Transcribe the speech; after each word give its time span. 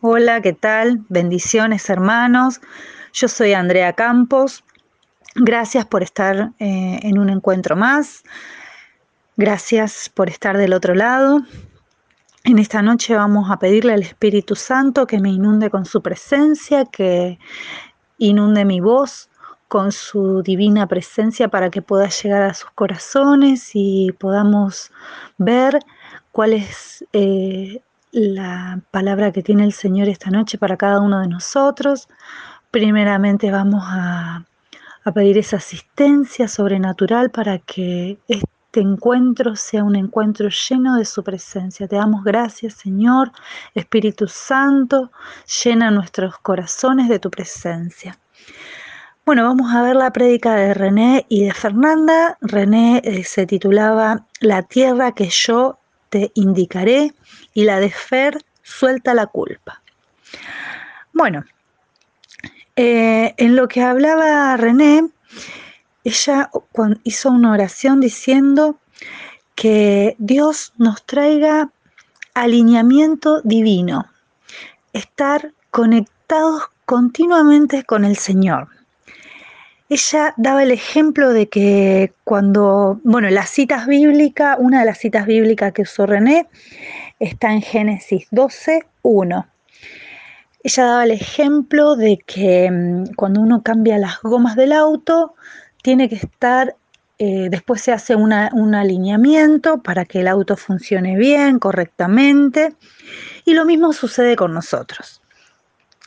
Hola, 0.00 0.40
¿qué 0.42 0.52
tal? 0.52 1.04
Bendiciones 1.08 1.90
hermanos. 1.90 2.60
Yo 3.12 3.26
soy 3.26 3.52
Andrea 3.54 3.94
Campos. 3.94 4.62
Gracias 5.34 5.86
por 5.86 6.04
estar 6.04 6.52
eh, 6.60 7.00
en 7.02 7.18
un 7.18 7.28
encuentro 7.30 7.74
más. 7.74 8.22
Gracias 9.36 10.08
por 10.08 10.28
estar 10.28 10.56
del 10.56 10.72
otro 10.72 10.94
lado. 10.94 11.40
En 12.44 12.60
esta 12.60 12.80
noche 12.80 13.16
vamos 13.16 13.50
a 13.50 13.58
pedirle 13.58 13.92
al 13.92 14.02
Espíritu 14.02 14.54
Santo 14.54 15.04
que 15.04 15.18
me 15.18 15.30
inunde 15.30 15.68
con 15.68 15.84
su 15.84 16.00
presencia, 16.00 16.84
que 16.84 17.40
inunde 18.18 18.64
mi 18.64 18.78
voz 18.78 19.28
con 19.66 19.90
su 19.90 20.42
divina 20.44 20.86
presencia 20.86 21.48
para 21.48 21.70
que 21.70 21.82
pueda 21.82 22.08
llegar 22.08 22.42
a 22.42 22.54
sus 22.54 22.70
corazones 22.70 23.72
y 23.74 24.12
podamos 24.12 24.92
ver 25.38 25.80
cuál 26.30 26.52
es 26.52 27.04
eh, 27.12 27.82
la 28.12 28.80
palabra 28.90 29.32
que 29.32 29.42
tiene 29.42 29.64
el 29.64 29.72
Señor 29.72 30.08
esta 30.08 30.30
noche 30.30 30.58
para 30.58 30.76
cada 30.76 31.00
uno 31.00 31.20
de 31.20 31.28
nosotros. 31.28 32.08
Primeramente 32.70 33.50
vamos 33.50 33.82
a, 33.86 34.44
pedir 35.14 35.38
esa 35.38 35.56
asistencia 35.56 36.48
sobrenatural 36.48 37.30
para 37.30 37.58
que 37.60 38.18
este 38.28 38.80
encuentro 38.80 39.56
sea 39.56 39.82
un 39.82 39.96
encuentro 39.96 40.50
lleno 40.50 40.96
de 40.96 41.06
su 41.06 41.24
presencia. 41.24 41.88
Te 41.88 41.96
damos 41.96 42.24
gracias, 42.24 42.74
Señor, 42.74 43.32
Espíritu 43.74 44.28
Santo, 44.28 45.10
llena 45.64 45.90
nuestros 45.90 46.36
corazones 46.38 47.08
de 47.08 47.18
tu 47.18 47.30
presencia. 47.30 48.18
Bueno, 49.24 49.44
vamos 49.44 49.74
a 49.74 49.82
ver 49.82 49.96
la 49.96 50.10
prédica 50.10 50.54
de 50.54 50.74
René 50.74 51.24
y 51.28 51.44
de 51.44 51.54
Fernanda. 51.54 52.36
René 52.42 53.00
eh, 53.04 53.24
se 53.24 53.46
titulaba 53.46 54.26
La 54.40 54.62
tierra 54.62 55.12
que 55.12 55.28
yo 55.30 55.78
te 56.08 56.30
indicaré 56.34 57.12
y 57.58 57.64
la 57.64 57.80
de 57.80 57.90
Fer 57.90 58.38
suelta 58.62 59.14
la 59.14 59.26
culpa. 59.26 59.82
Bueno, 61.12 61.44
eh, 62.76 63.34
en 63.36 63.56
lo 63.56 63.66
que 63.66 63.82
hablaba 63.82 64.56
René, 64.56 65.08
ella 66.04 66.50
hizo 67.02 67.30
una 67.30 67.50
oración 67.50 68.00
diciendo 68.00 68.78
que 69.56 70.14
Dios 70.18 70.72
nos 70.78 71.04
traiga 71.04 71.72
alineamiento 72.34 73.40
divino, 73.42 74.06
estar 74.92 75.52
conectados 75.72 76.62
continuamente 76.84 77.82
con 77.82 78.04
el 78.04 78.16
Señor. 78.16 78.68
Ella 79.88 80.32
daba 80.36 80.62
el 80.62 80.70
ejemplo 80.70 81.30
de 81.30 81.48
que 81.48 82.12
cuando, 82.22 83.00
bueno, 83.02 83.28
las 83.30 83.50
citas 83.50 83.88
bíblicas, 83.88 84.58
una 84.60 84.78
de 84.78 84.86
las 84.86 84.98
citas 84.98 85.26
bíblicas 85.26 85.72
que 85.72 85.82
usó 85.82 86.06
René 86.06 86.46
está 87.18 87.52
en 87.52 87.62
Génesis 87.62 88.26
12, 88.30 88.86
1. 89.02 89.46
Ella 90.64 90.84
daba 90.84 91.04
el 91.04 91.10
ejemplo 91.12 91.96
de 91.96 92.18
que 92.18 92.70
mm, 92.70 93.14
cuando 93.14 93.40
uno 93.40 93.62
cambia 93.62 93.98
las 93.98 94.20
gomas 94.22 94.56
del 94.56 94.72
auto, 94.72 95.34
tiene 95.82 96.08
que 96.08 96.16
estar, 96.16 96.76
eh, 97.18 97.48
después 97.50 97.80
se 97.80 97.92
hace 97.92 98.16
un 98.16 98.32
alineamiento 98.32 99.82
para 99.82 100.04
que 100.04 100.20
el 100.20 100.28
auto 100.28 100.56
funcione 100.56 101.16
bien, 101.16 101.58
correctamente. 101.58 102.74
Y 103.44 103.54
lo 103.54 103.64
mismo 103.64 103.92
sucede 103.92 104.36
con 104.36 104.52
nosotros. 104.52 105.22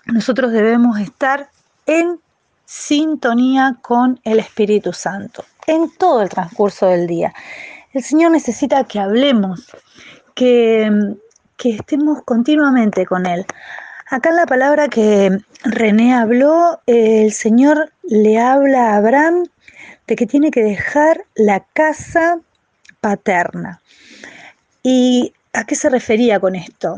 Nosotros 0.06 0.52
debemos 0.52 1.00
estar 1.00 1.50
en 1.86 2.20
sintonía 2.66 3.78
con 3.82 4.20
el 4.23 4.39
Espíritu 4.39 4.94
Santo 4.94 5.45
en 5.67 5.89
todo 5.98 6.22
el 6.22 6.30
transcurso 6.30 6.88
del 6.88 7.08
día. 7.08 7.34
El 7.94 8.04
Señor 8.04 8.32
necesita 8.32 8.84
que 8.86 9.00
hablemos, 9.00 9.70
que, 10.36 11.16
estemos 11.64 12.24
continuamente 12.24 13.06
con 13.06 13.26
Él. 13.26 13.46
Acá 14.10 14.30
en 14.30 14.36
la 14.36 14.46
palabra 14.46 14.88
que 14.88 15.38
René 15.64 16.14
habló, 16.14 16.82
el 16.88 17.32
Señor 17.32 17.92
le 18.04 18.40
habla 18.40 18.92
a 18.92 18.98
Abraham 18.98 19.46
de 20.08 20.16
que 20.16 20.26
tiene 20.26 20.52
que 20.52 20.64
dejar 20.64 21.23
la 21.36 21.64
casa 21.73 22.39
paterna. 23.00 23.80
¿Y 24.83 25.33
a 25.54 25.66
qué 25.66 25.76
se 25.76 25.89
refería 25.89 26.39
con 26.39 26.55
esto? 26.55 26.98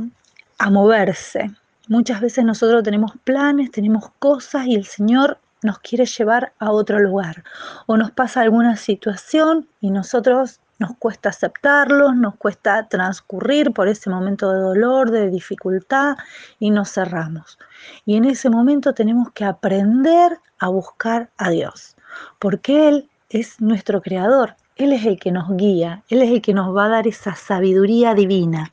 A 0.57 0.69
moverse. 0.69 1.52
Muchas 1.90 2.22
veces 2.22 2.46
nosotros 2.46 2.84
tenemos 2.84 3.12
planes, 3.24 3.72
tenemos 3.72 4.09
cosas 4.19 4.66
y 4.66 4.75
el 4.75 4.86
Señor 4.86 5.38
nos 5.62 5.80
quiere 5.80 6.06
llevar 6.06 6.53
a 6.59 6.72
otro 6.72 7.00
lugar 7.00 7.44
o 7.86 7.97
nos 7.97 8.12
pasa 8.12 8.41
alguna 8.41 8.78
situación 8.78 9.68
y 9.81 9.90
nosotros 9.91 10.59
nos 10.79 10.95
cuesta 10.97 11.29
aceptarlo, 11.29 12.13
nos 12.13 12.35
cuesta 12.35 12.88
transcurrir 12.88 13.72
por 13.72 13.88
ese 13.88 14.09
momento 14.09 14.51
de 14.51 14.59
dolor, 14.59 15.11
de 15.11 15.29
dificultad 15.29 16.16
y 16.59 16.72
nos 16.72 16.91
cerramos. 16.91 17.57
Y 18.06 18.17
en 18.17 18.25
ese 18.25 18.50
momento 18.50 18.94
tenemos 18.94 19.31
que 19.31 19.45
aprender 19.45 20.39
a 20.59 20.69
buscar 20.69 21.29
a 21.38 21.50
Dios, 21.50 21.95
porque 22.39 22.88
Él 22.88 23.09
es 23.29 23.62
nuestro 23.62 24.01
creador, 24.01 24.56
Él 24.75 24.94
es 24.94 25.06
el 25.06 25.19
que 25.19 25.31
nos 25.31 25.56
guía, 25.56 26.03
Él 26.09 26.22
es 26.22 26.31
el 26.31 26.41
que 26.41 26.53
nos 26.53 26.75
va 26.75 26.85
a 26.85 26.89
dar 26.89 27.07
esa 27.07 27.35
sabiduría 27.35 28.13
divina. 28.13 28.72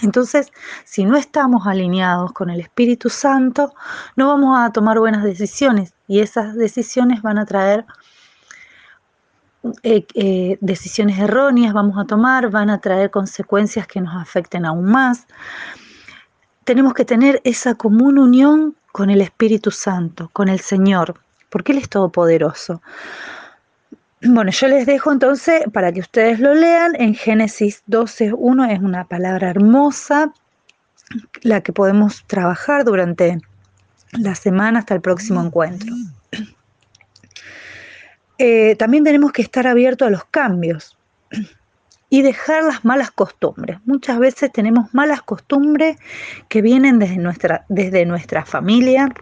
Entonces, 0.00 0.52
si 0.84 1.04
no 1.04 1.16
estamos 1.16 1.66
alineados 1.66 2.32
con 2.32 2.50
el 2.50 2.60
Espíritu 2.60 3.10
Santo, 3.10 3.74
no 4.14 4.28
vamos 4.28 4.56
a 4.56 4.70
tomar 4.70 4.98
buenas 4.98 5.24
decisiones 5.24 5.92
y 6.06 6.20
esas 6.20 6.54
decisiones 6.54 7.20
van 7.22 7.38
a 7.38 7.46
traer 7.46 7.84
eh, 9.82 10.06
eh, 10.14 10.58
decisiones 10.60 11.18
erróneas, 11.18 11.72
vamos 11.72 11.98
a 11.98 12.04
tomar, 12.04 12.50
van 12.50 12.70
a 12.70 12.80
traer 12.80 13.10
consecuencias 13.10 13.86
que 13.86 14.00
nos 14.00 14.14
afecten 14.14 14.64
aún 14.64 14.84
más. 14.84 15.26
Tenemos 16.64 16.94
que 16.94 17.04
tener 17.04 17.40
esa 17.44 17.74
común 17.74 18.18
unión 18.18 18.76
con 18.92 19.10
el 19.10 19.20
Espíritu 19.20 19.70
Santo, 19.70 20.30
con 20.32 20.48
el 20.48 20.60
Señor, 20.60 21.14
porque 21.50 21.72
Él 21.72 21.78
es 21.78 21.88
todopoderoso. 21.88 22.82
Bueno, 24.22 24.50
yo 24.50 24.66
les 24.68 24.86
dejo 24.86 25.12
entonces 25.12 25.62
para 25.72 25.92
que 25.92 26.00
ustedes 26.00 26.40
lo 26.40 26.54
lean. 26.54 26.94
En 26.96 27.14
Génesis 27.14 27.82
12.1 27.88 28.70
es 28.72 28.80
una 28.80 29.04
palabra 29.04 29.50
hermosa, 29.50 30.32
la 31.42 31.60
que 31.60 31.72
podemos 31.72 32.24
trabajar 32.26 32.84
durante 32.84 33.38
la 34.12 34.34
semana 34.34 34.80
hasta 34.80 34.94
el 34.94 35.00
próximo 35.00 35.42
encuentro. 35.42 35.94
Eh, 38.38 38.76
también 38.76 39.04
tenemos 39.04 39.32
que 39.32 39.42
estar 39.42 39.66
abiertos 39.66 40.06
a 40.08 40.10
los 40.10 40.24
cambios 40.24 40.96
y 42.10 42.22
dejar 42.22 42.64
las 42.64 42.84
malas 42.84 43.10
costumbres. 43.10 43.78
Muchas 43.84 44.18
veces 44.18 44.52
tenemos 44.52 44.94
malas 44.94 45.22
costumbres 45.22 45.96
que 46.48 46.62
vienen 46.62 46.98
desde 46.98 47.18
nuestra, 47.18 47.64
desde 47.68 48.06
nuestra 48.06 48.44
familia, 48.44 49.12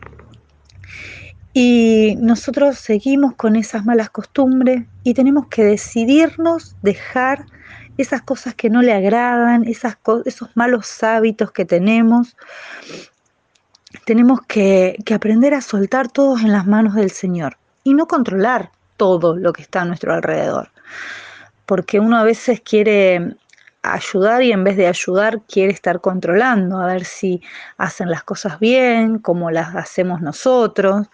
y 1.59 2.16
nosotros 2.21 2.77
seguimos 2.77 3.34
con 3.34 3.56
esas 3.56 3.87
malas 3.87 4.10
costumbres 4.10 4.84
y 5.04 5.15
tenemos 5.15 5.47
que 5.47 5.65
decidirnos 5.65 6.77
dejar 6.83 7.47
esas 7.97 8.21
cosas 8.21 8.54
que 8.54 8.69
no 8.69 8.83
le 8.83 8.93
agradan, 8.93 9.65
esas 9.66 9.97
esos 10.27 10.54
malos 10.54 11.03
hábitos 11.03 11.53
que 11.53 11.65
tenemos. 11.65 12.37
Tenemos 14.04 14.43
que, 14.43 14.98
que 15.06 15.15
aprender 15.15 15.54
a 15.54 15.62
soltar 15.62 16.09
todos 16.09 16.43
en 16.43 16.53
las 16.53 16.66
manos 16.66 16.94
del 16.94 17.10
Señor 17.10 17.56
y 17.84 17.94
no 17.94 18.06
controlar 18.06 18.71
todo 18.97 19.37
lo 19.37 19.53
que 19.53 19.62
está 19.62 19.83
a 19.83 19.84
nuestro 19.84 20.12
alrededor. 20.12 20.71
Porque 21.67 22.01
uno 22.01 22.17
a 22.17 22.25
veces 22.25 22.61
quiere 22.61 23.37
ayudar 23.87 24.43
y 24.43 24.53
en 24.53 24.65
vez 24.65 24.77
de 24.77 24.87
ayudar 24.87 25.41
quiere 25.43 25.73
estar 25.73 26.01
controlando, 26.01 26.79
a 26.79 26.87
ver 26.87 27.05
si 27.05 27.43
hacen 27.79 28.11
las 28.11 28.23
cosas 28.25 28.59
bien, 28.59 29.19
como 29.19 29.51
las 29.51 29.75
hacemos 29.75 30.21
nosotros, 30.21 31.07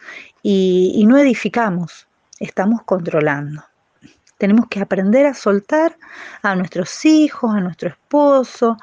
y, 0.42 1.04
no 1.06 1.18
edificamos, 1.18 2.06
estamos 2.40 2.82
controlando. 2.82 3.64
Tenemos 4.38 4.66
que 4.68 4.80
aprender 4.80 5.26
a 5.26 5.34
soltar 5.34 5.96
a 6.42 6.56
nuestros 6.56 7.04
hijos, 7.04 7.54
a 7.54 7.60
nuestro 7.60 7.90
esposo, 7.90 8.76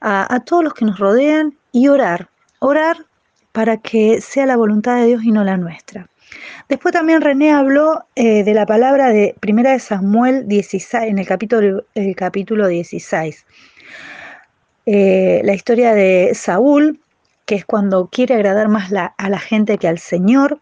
a, 0.00 0.40
todos 0.40 0.64
los 0.64 0.74
que 0.74 0.84
nos 0.84 0.98
rodean 0.98 1.56
y 1.70 1.88
orar, 1.88 2.28
orar 2.58 3.06
para 3.52 3.76
que 3.76 4.20
sea 4.20 4.46
la 4.46 4.56
voluntad 4.56 4.96
de 4.96 5.06
Dios 5.06 5.24
y 5.24 5.30
no 5.30 5.44
la 5.44 5.56
nuestra. 5.56 6.08
Después 6.68 6.92
también 6.92 7.20
René 7.20 7.52
habló 7.52 8.04
eh, 8.14 8.44
de 8.44 8.54
la 8.54 8.66
palabra 8.66 9.08
de 9.08 9.34
Primera 9.40 9.72
de 9.72 9.78
Samuel 9.78 10.48
16, 10.48 11.10
en 11.10 11.18
el 11.18 11.26
capítulo, 11.26 11.84
el 11.94 12.16
capítulo 12.16 12.68
16. 12.68 13.46
Eh, 14.86 15.40
la 15.44 15.54
historia 15.54 15.94
de 15.94 16.32
Saúl, 16.34 17.00
que 17.46 17.54
es 17.54 17.64
cuando 17.64 18.08
quiere 18.08 18.34
agradar 18.34 18.68
más 18.68 18.92
a 18.92 19.28
la 19.28 19.38
gente 19.38 19.78
que 19.78 19.88
al 19.88 19.98
Señor. 19.98 20.60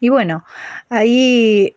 Y 0.00 0.08
bueno, 0.08 0.44
ahí 0.88 1.74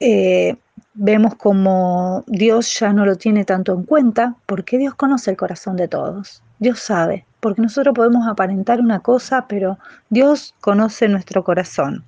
eh, 0.00 0.56
vemos 0.94 1.34
como 1.36 2.24
Dios 2.26 2.78
ya 2.78 2.92
no 2.92 3.04
lo 3.04 3.16
tiene 3.16 3.44
tanto 3.44 3.72
en 3.74 3.84
cuenta, 3.84 4.36
porque 4.46 4.78
Dios 4.78 4.94
conoce 4.94 5.30
el 5.30 5.36
corazón 5.36 5.76
de 5.76 5.88
todos. 5.88 6.42
Dios 6.58 6.80
sabe, 6.80 7.24
porque 7.40 7.62
nosotros 7.62 7.94
podemos 7.94 8.26
aparentar 8.26 8.80
una 8.80 9.00
cosa, 9.00 9.46
pero 9.48 9.78
Dios 10.10 10.54
conoce 10.60 11.08
nuestro 11.08 11.44
corazón. 11.44 12.04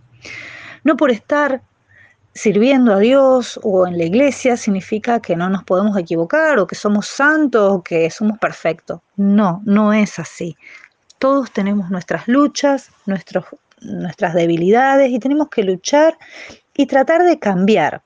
No 0.84 0.96
por 0.96 1.10
estar 1.10 1.62
sirviendo 2.34 2.94
a 2.94 2.98
Dios 2.98 3.58
o 3.62 3.86
en 3.86 3.98
la 3.98 4.04
iglesia 4.04 4.56
significa 4.56 5.20
que 5.20 5.36
no 5.36 5.48
nos 5.50 5.64
podemos 5.64 5.96
equivocar 5.98 6.58
o 6.58 6.66
que 6.66 6.74
somos 6.74 7.06
santos 7.06 7.72
o 7.72 7.82
que 7.82 8.10
somos 8.10 8.38
perfectos. 8.38 9.00
No, 9.16 9.62
no 9.64 9.92
es 9.92 10.18
así. 10.18 10.56
Todos 11.18 11.52
tenemos 11.52 11.90
nuestras 11.90 12.28
luchas, 12.28 12.90
nuestras 13.04 14.34
debilidades 14.34 15.10
y 15.10 15.18
tenemos 15.18 15.48
que 15.48 15.64
luchar 15.64 16.16
y 16.74 16.86
tratar 16.86 17.24
de 17.24 17.38
cambiar 17.38 18.02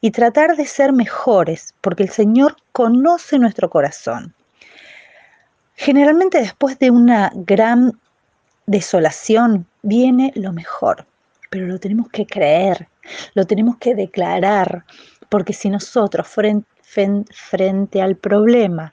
y 0.00 0.10
tratar 0.10 0.56
de 0.56 0.66
ser 0.66 0.92
mejores, 0.92 1.74
porque 1.80 2.04
el 2.04 2.10
Señor 2.10 2.56
conoce 2.72 3.38
nuestro 3.38 3.68
corazón. 3.70 4.34
Generalmente 5.74 6.38
después 6.38 6.78
de 6.78 6.90
una 6.90 7.30
gran 7.34 7.98
desolación 8.66 9.66
viene 9.82 10.32
lo 10.34 10.52
mejor, 10.52 11.06
pero 11.50 11.66
lo 11.66 11.78
tenemos 11.78 12.08
que 12.08 12.26
creer, 12.26 12.88
lo 13.34 13.44
tenemos 13.44 13.76
que 13.78 13.94
declarar, 13.94 14.84
porque 15.28 15.52
si 15.52 15.70
nosotros 15.70 16.26
frente, 16.28 18.02
al 18.02 18.16
problema 18.16 18.92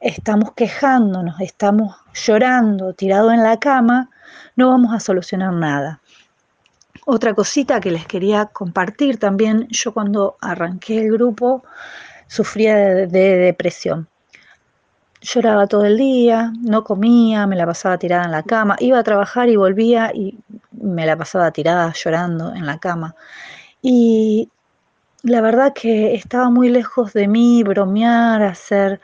estamos 0.00 0.52
quejándonos, 0.52 1.40
estamos 1.40 1.96
llorando, 2.14 2.92
tirado 2.92 3.32
en 3.32 3.42
la 3.42 3.58
cama, 3.58 4.10
no 4.56 4.68
vamos 4.68 4.94
a 4.94 5.00
solucionar 5.00 5.52
nada. 5.52 6.00
Otra 7.06 7.34
cosita 7.34 7.80
que 7.80 7.90
les 7.90 8.06
quería 8.06 8.46
compartir 8.46 9.18
también, 9.18 9.66
yo 9.70 9.92
cuando 9.94 10.36
arranqué 10.40 10.98
el 10.98 11.12
grupo 11.12 11.64
sufría 12.26 12.76
de, 12.76 13.06
depresión. 13.06 14.08
Lloraba 15.20 15.66
todo 15.66 15.84
el 15.84 15.96
día, 15.98 16.52
no 16.60 16.84
comía, 16.84 17.46
me 17.46 17.56
la 17.56 17.66
pasaba 17.66 17.98
tirada 17.98 18.24
en 18.24 18.32
la 18.32 18.42
cama, 18.44 18.76
iba 18.78 18.98
a 18.98 19.02
trabajar 19.02 19.48
y 19.48 19.56
volvía 19.56 20.12
y 20.14 20.38
me 20.72 21.06
la 21.06 21.16
pasaba 21.16 21.50
tirada 21.50 21.92
llorando 21.92 22.54
en 22.54 22.66
la 22.66 22.78
cama. 22.78 23.16
Y 23.82 24.48
la 25.22 25.40
verdad 25.40 25.72
que 25.74 26.14
estaba 26.14 26.50
muy 26.50 26.68
lejos 26.68 27.12
de 27.12 27.26
mí 27.26 27.62
bromear, 27.64 28.42
hacer 28.42 29.00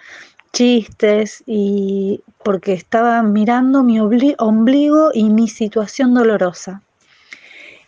chistes 0.52 1.43
y 1.46 2.22
porque 2.44 2.75
estaba 2.75 3.22
mirando 3.22 3.82
mi 3.82 3.99
ombligo 4.00 5.11
y 5.12 5.31
mi 5.31 5.49
situación 5.49 6.14
dolorosa 6.14 6.84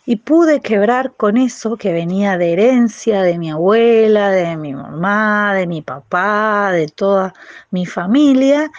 y 0.07 0.15
pude 0.15 0.61
quebrar 0.61 1.11
con 1.17 1.35
eso 1.35 1.75
que 1.75 1.91
venía 1.91 2.37
de 2.37 2.53
herencia 2.53 3.23
de 3.23 3.37
mi 3.37 3.51
abuela, 3.51 4.31
de 4.31 4.55
mi 4.55 4.73
mamá, 4.73 5.53
de 5.53 5.67
mi 5.67 5.81
papá, 5.81 6.71
de 6.71 6.87
toda 6.87 7.33
mi 7.71 7.85
familia 7.85 8.71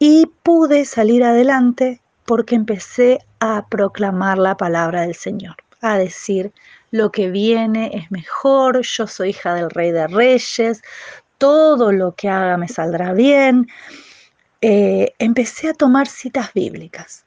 y 0.00 0.26
pude 0.42 0.84
salir 0.84 1.22
adelante 1.22 2.00
porque 2.24 2.56
empecé 2.56 3.20
a 3.38 3.64
proclamar 3.68 4.36
la 4.36 4.56
palabra 4.56 5.02
del 5.02 5.14
Señor, 5.14 5.54
a 5.80 5.96
decir 5.96 6.52
lo 6.90 7.12
que 7.12 7.30
viene 7.30 7.92
es 7.94 8.10
mejor, 8.10 8.80
yo 8.82 9.06
soy 9.06 9.30
hija 9.30 9.54
del 9.54 9.70
rey 9.70 9.92
de 9.92 10.08
reyes, 10.08 10.82
todo 11.38 11.92
lo 11.92 12.16
que 12.16 12.28
haga 12.28 12.56
me 12.56 12.66
saldrá 12.66 13.12
bien. 13.12 13.68
Eh, 14.60 15.14
empecé 15.20 15.68
a 15.68 15.74
tomar 15.74 16.08
citas 16.08 16.52
bíblicas 16.52 17.24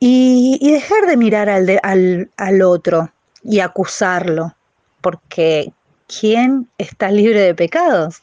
y, 0.00 0.72
dejar 0.72 1.06
de 1.06 1.16
mirar 1.18 1.50
al, 1.50 2.30
al, 2.36 2.62
otro 2.62 3.12
y 3.42 3.60
acusarlo, 3.60 4.56
porque 5.02 5.72
¿quién 6.08 6.68
está 6.78 7.10
libre 7.10 7.40
de 7.42 7.54
pecados? 7.54 8.22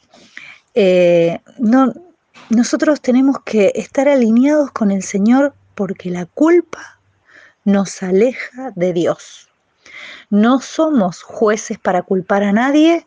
Eh, 0.74 1.40
no, 1.58 1.92
nosotros 2.50 3.00
tenemos 3.00 3.36
que 3.44 3.72
estar 3.76 4.08
alineados 4.08 4.72
con 4.72 4.90
el 4.90 5.04
Señor 5.04 5.54
porque 5.76 6.10
la 6.10 6.26
culpa 6.26 6.98
nos 7.64 8.02
aleja 8.02 8.72
de 8.74 8.92
Dios. 8.92 9.48
No 10.30 10.60
somos 10.60 11.22
jueces 11.22 11.78
para 11.78 12.02
culpar 12.02 12.42
a 12.42 12.52
nadie 12.52 13.06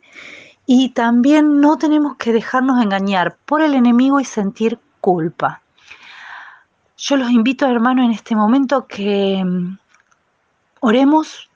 y 0.66 0.90
también 0.90 1.60
no 1.60 1.78
tenemos 1.78 2.16
que 2.16 2.32
dejarnos 2.32 2.82
engañar 2.82 3.36
por 3.46 3.62
el 3.62 3.74
enemigo 3.74 4.20
y 4.22 4.26
sentir 4.26 4.80
culpa. 5.02 5.62
Yo 7.04 7.16
los 7.16 7.32
invito, 7.32 7.68
hermano, 7.68 8.04
en 8.04 8.12
este 8.12 8.36
momento 8.36 8.86
que 8.86 9.44
mm, 9.44 9.80
oremos, 10.82 11.50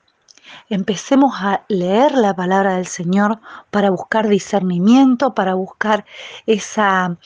empecemos 0.68 1.36
a 1.36 1.64
leer 1.68 2.18
la 2.18 2.34
palabra 2.34 2.74
del 2.74 2.88
Señor 2.88 3.38
para 3.70 3.90
buscar 3.90 4.26
discernimiento, 4.26 5.34
para 5.34 5.54
buscar 5.54 6.04
esa, 6.46 7.16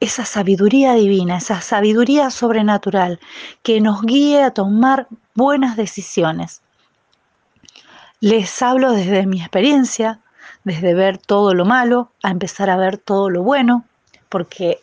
esa 0.00 0.24
sabiduría 0.24 0.94
divina, 0.94 1.36
esa 1.36 1.60
sabiduría 1.60 2.30
sobrenatural 2.30 3.20
que 3.62 3.82
nos 3.82 4.00
guíe 4.00 4.42
a 4.42 4.52
tomar 4.52 5.06
buenas 5.34 5.76
decisiones. 5.76 6.62
Les 8.20 8.62
hablo 8.62 8.92
desde 8.92 9.26
mi 9.26 9.42
experiencia, 9.42 10.20
desde 10.64 10.94
ver 10.94 11.18
todo 11.18 11.52
lo 11.52 11.66
malo 11.66 12.12
a 12.22 12.30
empezar 12.30 12.70
a 12.70 12.78
ver 12.78 12.96
todo 12.96 13.28
lo 13.28 13.42
bueno, 13.42 13.84
porque 14.30 14.80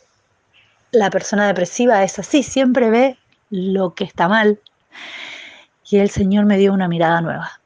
la 0.92 1.10
persona 1.10 1.48
depresiva 1.48 2.04
es 2.04 2.20
así, 2.20 2.44
siempre 2.44 2.90
ve 2.90 3.18
lo 3.50 3.94
que 3.94 4.04
está 4.04 4.28
mal. 4.28 4.60
Y 5.90 5.98
el 5.98 6.10
Señor 6.10 6.46
me 6.46 6.58
dio 6.58 6.74
una 6.74 6.88
mirada 6.88 7.22
nueva. 7.22 7.62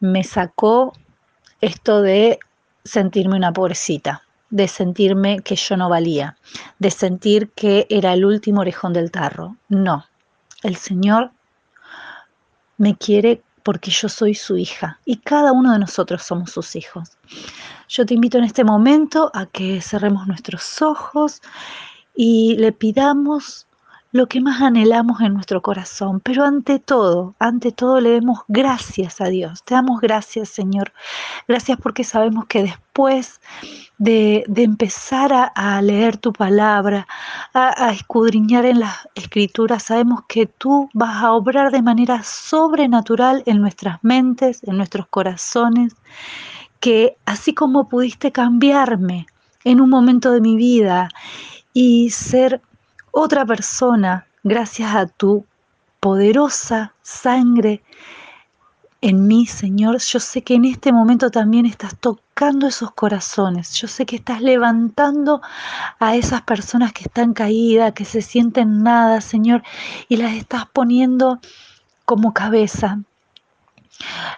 Me 0.00 0.24
sacó 0.24 0.92
esto 1.60 2.02
de 2.02 2.38
sentirme 2.84 3.36
una 3.36 3.52
pobrecita, 3.52 4.22
de 4.50 4.68
sentirme 4.68 5.40
que 5.40 5.56
yo 5.56 5.76
no 5.76 5.88
valía, 5.88 6.36
de 6.78 6.90
sentir 6.90 7.50
que 7.50 7.86
era 7.88 8.12
el 8.12 8.24
último 8.24 8.60
orejón 8.60 8.92
del 8.92 9.10
tarro. 9.10 9.56
No, 9.68 10.06
el 10.62 10.76
Señor 10.76 11.30
me 12.78 12.96
quiere 12.96 13.42
porque 13.62 13.90
yo 13.90 14.08
soy 14.08 14.34
su 14.34 14.56
hija 14.56 14.98
y 15.04 15.16
cada 15.18 15.52
uno 15.52 15.72
de 15.72 15.78
nosotros 15.78 16.22
somos 16.22 16.50
sus 16.50 16.74
hijos. 16.74 17.16
Yo 17.88 18.04
te 18.06 18.14
invito 18.14 18.38
en 18.38 18.44
este 18.44 18.64
momento 18.64 19.30
a 19.34 19.46
que 19.46 19.80
cerremos 19.80 20.26
nuestros 20.26 20.82
ojos 20.82 21.40
y 22.14 22.56
le 22.56 22.72
pidamos 22.72 23.66
lo 24.12 24.26
que 24.28 24.42
más 24.42 24.60
anhelamos 24.60 25.22
en 25.22 25.32
nuestro 25.32 25.62
corazón, 25.62 26.20
pero 26.20 26.44
ante 26.44 26.78
todo, 26.78 27.34
ante 27.38 27.72
todo 27.72 27.98
le 27.98 28.10
demos 28.10 28.40
gracias 28.46 29.22
a 29.22 29.28
Dios. 29.28 29.64
Te 29.64 29.74
damos 29.74 30.02
gracias, 30.02 30.50
Señor. 30.50 30.92
Gracias 31.48 31.78
porque 31.82 32.04
sabemos 32.04 32.44
que 32.44 32.62
después 32.62 33.40
de, 33.96 34.44
empezar 34.54 35.32
a, 35.54 35.80
leer 35.80 36.18
tu 36.18 36.34
palabra, 36.34 37.06
a, 37.54 37.86
a 37.86 37.92
escudriñar 37.92 38.66
en 38.66 38.80
las 38.80 39.08
escrituras, 39.14 39.84
sabemos 39.84 40.20
que 40.28 40.44
tú 40.44 40.90
vas 40.92 41.22
a 41.22 41.32
obrar 41.32 41.72
de 41.72 41.80
manera 41.80 42.22
sobrenatural 42.22 43.42
en 43.46 43.62
nuestras 43.62 43.98
mentes, 44.04 44.62
en 44.64 44.76
nuestros 44.76 45.06
corazones, 45.06 45.94
que 46.80 47.16
así 47.24 47.54
como 47.54 47.88
pudiste 47.88 48.30
cambiarme 48.30 49.26
en 49.64 49.80
un 49.80 49.88
momento 49.88 50.32
de 50.32 50.42
mi 50.42 50.56
vida 50.56 51.08
y 51.72 52.10
ser 52.10 52.60
otra 53.10 53.44
persona 53.44 54.26
gracias 54.42 54.94
a 54.94 55.06
tu 55.06 55.46
poderosa 56.00 56.94
sangre 57.02 57.82
en 59.02 59.26
mí, 59.26 59.46
Señor. 59.46 59.98
Yo 59.98 60.20
sé 60.20 60.42
que 60.42 60.54
en 60.54 60.64
este 60.64 60.92
momento 60.92 61.30
también 61.30 61.66
estás 61.66 61.96
tocando 61.98 62.68
esos 62.68 62.92
corazones. 62.92 63.74
Yo 63.74 63.88
sé 63.88 64.06
que 64.06 64.16
estás 64.16 64.40
levantando 64.40 65.42
a 65.98 66.16
esas 66.16 66.42
personas 66.42 66.92
que 66.92 67.04
están 67.04 67.34
caídas, 67.34 67.92
que 67.92 68.04
se 68.04 68.22
sienten 68.22 68.82
nada, 68.82 69.20
Señor, 69.20 69.62
y 70.08 70.16
las 70.16 70.34
estás 70.34 70.66
poniendo 70.72 71.40
como 72.04 72.32
cabeza. 72.32 73.00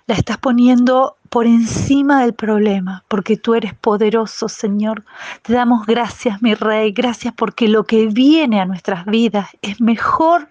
La 0.06 0.14
estás 0.14 0.38
poniendo 0.38 1.16
por 1.30 1.46
encima 1.46 2.22
del 2.22 2.34
problema, 2.34 3.04
porque 3.08 3.36
tú 3.36 3.54
eres 3.54 3.74
poderoso, 3.74 4.48
Señor. 4.48 5.04
Te 5.42 5.52
damos 5.52 5.86
gracias, 5.86 6.42
mi 6.42 6.54
Rey, 6.54 6.92
gracias 6.92 7.34
porque 7.34 7.68
lo 7.68 7.84
que 7.84 8.06
viene 8.06 8.60
a 8.60 8.66
nuestras 8.66 9.04
vidas 9.06 9.48
es 9.62 9.80
mejor 9.80 10.48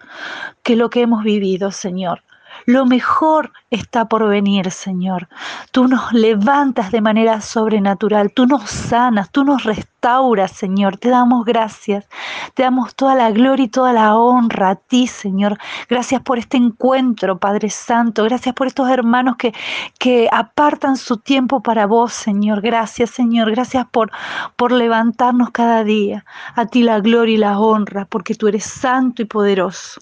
que 0.62 0.76
lo 0.76 0.90
que 0.90 1.02
hemos 1.02 1.24
vivido, 1.24 1.70
Señor. 1.70 2.22
Lo 2.66 2.86
mejor 2.86 3.52
está 3.70 4.06
por 4.06 4.26
venir, 4.28 4.70
Señor. 4.70 5.28
Tú 5.70 5.88
nos 5.88 6.12
levantas 6.12 6.90
de 6.90 7.00
manera 7.00 7.40
sobrenatural, 7.40 8.32
tú 8.32 8.46
nos 8.46 8.70
sanas, 8.70 9.30
tú 9.30 9.44
nos 9.44 9.64
restauras, 9.64 10.52
Señor. 10.52 10.96
Te 10.96 11.10
damos 11.10 11.44
gracias. 11.44 12.06
Te 12.54 12.62
damos 12.62 12.94
toda 12.94 13.14
la 13.14 13.30
gloria 13.30 13.64
y 13.64 13.68
toda 13.68 13.92
la 13.92 14.16
honra 14.16 14.70
a 14.70 14.76
ti, 14.76 15.06
Señor. 15.06 15.58
Gracias 15.88 16.22
por 16.22 16.38
este 16.38 16.56
encuentro, 16.56 17.38
Padre 17.38 17.70
Santo. 17.70 18.24
Gracias 18.24 18.54
por 18.54 18.66
estos 18.66 18.88
hermanos 18.88 19.36
que, 19.36 19.52
que 19.98 20.28
apartan 20.32 20.96
su 20.96 21.18
tiempo 21.18 21.62
para 21.62 21.86
vos, 21.86 22.12
Señor. 22.12 22.60
Gracias, 22.60 23.10
Señor. 23.10 23.50
Gracias 23.50 23.86
por, 23.90 24.10
por 24.56 24.72
levantarnos 24.72 25.50
cada 25.50 25.84
día. 25.84 26.24
A 26.54 26.66
ti 26.66 26.82
la 26.82 27.00
gloria 27.00 27.34
y 27.34 27.38
la 27.38 27.58
honra, 27.58 28.06
porque 28.06 28.34
tú 28.34 28.48
eres 28.48 28.64
santo 28.64 29.22
y 29.22 29.26
poderoso. 29.26 30.00